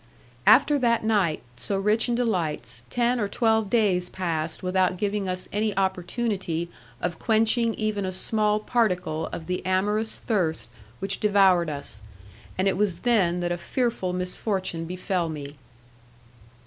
[0.47, 5.47] After that night, so rich in delights, ten or twelve days passed without giving us
[5.53, 12.01] any opportunity of quenching even a small particle of the amorous thirst which devoured us,
[12.57, 15.53] and it was then that a fearful misfortune befell me.